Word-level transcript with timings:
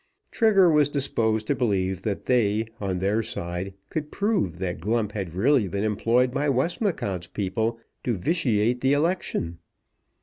Trigger 0.31 0.67
was 0.71 0.89
disposed 0.89 1.45
to 1.45 1.53
believe 1.53 2.01
that 2.01 2.25
they, 2.25 2.65
on 2.79 2.97
their 2.97 3.21
side, 3.21 3.75
could 3.91 4.09
prove 4.11 4.57
that 4.57 4.79
Glump 4.79 5.11
had 5.11 5.35
really 5.35 5.67
been 5.67 5.83
employed 5.83 6.31
by 6.33 6.49
Westmacott's 6.49 7.27
people 7.27 7.79
to 8.03 8.17
vitiate 8.17 8.81
the 8.81 8.93
election. 8.93 9.59